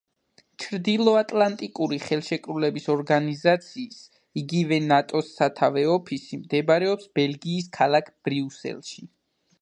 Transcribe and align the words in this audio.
ჩრდილოატლანტიკური 0.61 1.99
ხელშეკრულების 2.05 2.89
ორგანიზაციის, 2.95 4.01
იგივე 4.43 4.81
ნატოს 4.87 5.31
სათავო 5.37 5.85
ოფისი 5.99 6.41
მდებარეობს 6.43 7.13
ბელგიის 7.21 7.73
ქალაქ 7.81 8.15
ბრიუსელში. 8.29 9.09